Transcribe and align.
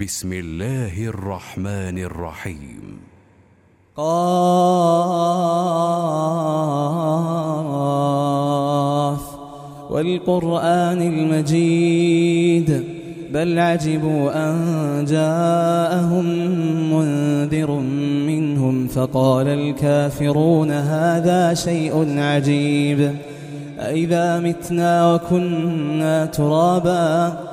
بسم 0.00 0.32
الله 0.32 1.04
الرحمن 1.04 1.98
الرحيم. 1.98 3.00
قاف 3.96 4.12
والقرآن 9.90 11.02
المجيد 11.02 12.84
بل 13.32 13.58
عجبوا 13.58 14.32
أن 14.48 15.04
جاءهم 15.04 16.24
منذر 16.92 17.70
منهم 18.26 18.88
فقال 18.88 19.48
الكافرون 19.48 20.70
هذا 20.70 21.54
شيء 21.54 22.18
عجيب. 22.18 23.16
أئذا 23.78 24.40
متنا 24.40 25.14
وكنا 25.14 26.26
ترابا 26.26 27.52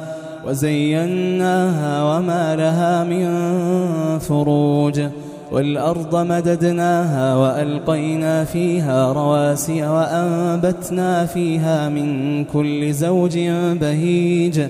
وزيناها 0.51 2.03
وما 2.03 2.55
لها 2.55 3.03
من 3.03 3.29
فروج 4.19 5.01
والأرض 5.51 6.15
مددناها 6.15 7.35
وألقينا 7.35 8.43
فيها 8.43 9.13
رواسي 9.13 9.87
وأنبتنا 9.87 11.25
فيها 11.25 11.89
من 11.89 12.43
كل 12.45 12.93
زوج 12.93 13.37
بهيج 13.81 14.67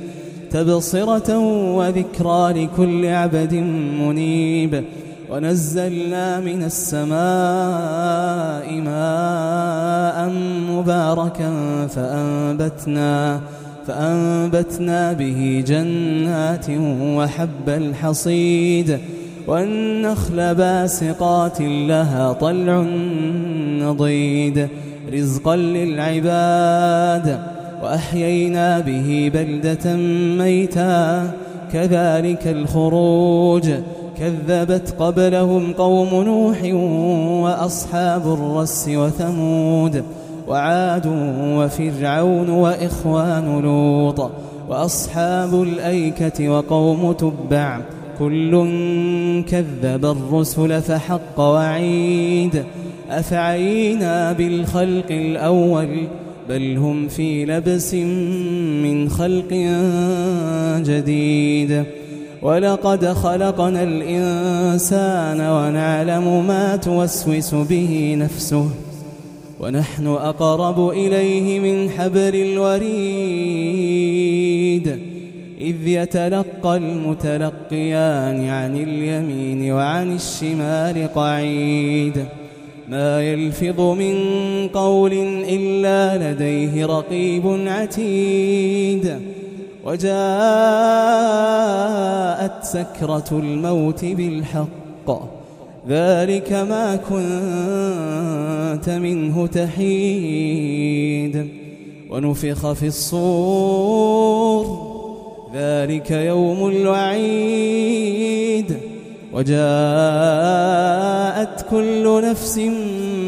تبصرة 0.52 1.38
وذكرى 1.78 2.64
لكل 2.64 3.06
عبد 3.06 3.54
منيب 4.02 4.84
ونزلنا 5.32 6.40
من 6.40 6.64
السماء 6.64 7.12
ماء 8.82 10.30
مباركا 10.70 11.52
فأنبتنا 11.88 13.42
فأنبتنا 13.88 15.14
به 15.14 15.64
جنات 15.68 16.66
وحب 17.02 17.68
الحصيد 17.70 19.00
والنخل 19.48 20.56
باسقات 20.56 21.62
لها 21.62 22.34
طلع 22.34 22.82
نضيد 23.82 24.68
رزقا 25.14 25.56
للعباد 25.56 27.40
وأحيينا 27.84 28.80
به 28.80 29.32
بلدة 29.34 29.96
ميتا 30.38 31.32
كذلك 31.74 32.48
الخروج 32.48 33.70
كذبت 34.20 34.96
قبلهم 35.00 35.74
قوم 35.74 36.24
نوح 36.24 36.64
وأصحاب 37.44 38.34
الرس 38.34 38.90
وثمود 38.90 40.04
وعاد 40.48 41.08
وفرعون 41.58 42.50
وإخوان 42.50 43.62
لوط 43.62 44.32
وأصحاب 44.70 45.62
الأيكة 45.62 46.50
وقوم 46.50 47.12
تبع 47.12 47.80
كل 48.20 48.52
كذب 49.50 50.06
الرسل 50.06 50.82
فحق 50.82 51.40
وعيد 51.40 52.64
أفعينا 53.10 54.32
بالخلق 54.32 55.12
الأول 55.12 56.08
بل 56.50 56.78
هم 56.78 57.08
في 57.08 57.46
لبس 57.46 57.94
من 58.84 59.10
خلق 59.10 59.54
جديد 60.86 61.84
ولقد 62.42 63.06
خلقنا 63.06 63.84
الإنسان 63.84 65.42
ونعلم 65.42 66.48
ما 66.48 66.76
توسوس 66.76 67.56
به 67.56 68.16
نفسه 68.20 68.70
ونحن 69.62 70.08
أقرب 70.08 70.90
إليه 70.90 71.60
من 71.60 71.90
حبل 71.90 72.36
الوريد 72.36 72.88
إذ 75.62 75.88
يتلقى 75.88 76.78
المتلقيان 76.78 78.50
عن 78.50 78.76
اليمين 78.76 79.72
وعن 79.72 80.16
الشمال 80.16 81.14
قعيد. 81.16 82.26
ما 82.90 83.22
يلفظ 83.22 83.82
من 83.82 84.18
قول 84.68 85.14
إلا 85.50 86.32
لديه 86.32 86.86
رقيب 86.86 87.68
عتيد. 87.68 89.20
وجاءت 89.86 90.12
سكرة 92.64 93.30
الموت 93.32 94.06
بالحق 94.06 95.22
ذلك 95.90 96.54
ما 96.54 96.96
كنت 96.96 98.51
منه 98.90 99.48
تحيد 99.48 101.48
ونفخ 102.10 102.72
في 102.72 102.88
الصور 102.88 104.92
ذلك 105.54 106.12
يوم 106.12 106.68
الوعيد 106.68 108.78
وجاءت 109.34 109.62
كل 111.70 112.22
نفس 112.30 112.58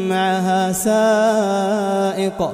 معها 0.08 0.72
سائق 0.72 2.52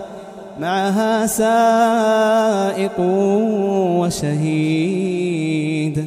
معها 0.61 1.27
سائق 1.27 3.01
وشهيد 4.01 6.07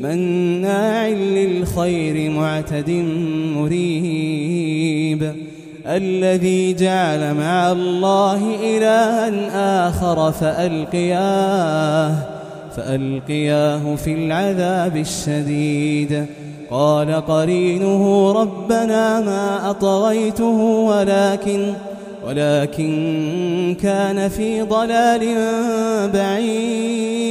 مناع 0.00 1.08
للخير 1.08 2.30
معتد 2.30 2.90
مريب. 3.56 5.32
الذي 5.86 6.74
جعل 6.74 7.34
مع 7.34 7.72
الله 7.72 8.54
إلها 8.62 9.88
آخر 9.88 10.32
فألقياه 10.32 12.14
فألقياه 12.76 13.94
في 13.96 14.14
العذاب 14.14 14.96
الشديد. 14.96 16.26
قال 16.70 17.26
قرينه 17.26 18.32
ربنا 18.32 19.20
ما 19.20 19.70
أطغيته 19.70 20.60
ولكن 20.62 21.72
ولكن 22.26 23.76
كان 23.82 24.28
في 24.28 24.62
ضلال 24.62 25.36
بعيد. 26.14 27.30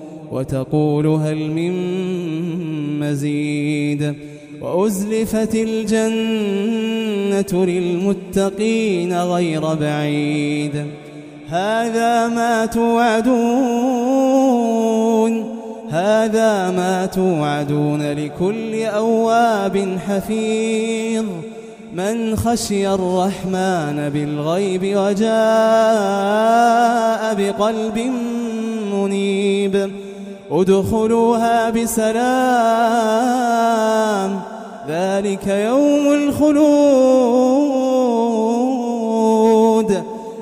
وتقول 0.31 1.07
هل 1.07 1.37
من 1.51 1.73
مزيد 2.99 4.15
وأزلفت 4.61 5.55
الجنة 5.55 6.85
للمتقين 7.65 9.13
غير 9.13 9.73
بعيد 9.73 10.85
هذا 11.49 12.27
ما 12.27 12.65
توعدون 12.65 13.31
هذا 15.89 16.71
ما 16.71 17.05
توعدون 17.05 18.11
لكل 18.11 18.83
أواب 18.83 19.97
حفيظ 20.07 21.25
من 21.93 22.35
خشي 22.35 22.87
الرحمن 22.87 24.09
بالغيب 24.13 24.81
وجاء 24.97 25.31
بقلب 27.35 28.11
منيب 28.93 29.91
ادخلوها 30.51 31.69
بسلام. 31.69 32.21
ذلك 34.89 35.47
يوم 35.47 36.13
الخلود. 36.13 36.61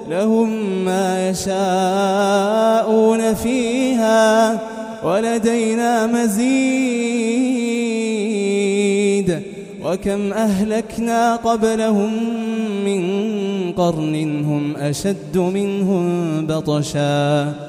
لهم 0.10 0.50
ما 0.86 1.30
يشاءون 1.30 3.34
فيها 3.34 4.60
ولدينا 5.04 6.08
مزيد. 6.08 6.40
وكم 9.86 10.34
أهلكنا 10.34 11.36
قبلهم 11.36 12.14
من 12.86 13.02
قرن 13.72 14.46
هم 14.46 14.78
أشد 14.78 15.38
منهم 15.38 16.46
بطشا. 16.48 17.69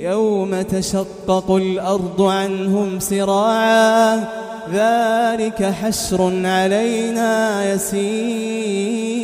يوم 0.00 0.62
تشقق 0.62 1.50
الأرض 1.50 2.22
عنهم 2.22 3.00
سراعا. 3.00 4.28
ذلك 4.74 5.64
حشر 5.64 6.46
علينا 6.46 7.72
يسير. 7.74 9.23